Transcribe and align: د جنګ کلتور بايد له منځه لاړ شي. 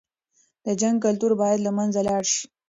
د 0.65 0.67
جنګ 0.81 0.95
کلتور 1.05 1.31
بايد 1.41 1.59
له 1.63 1.71
منځه 1.77 1.99
لاړ 2.07 2.23
شي. 2.33 2.45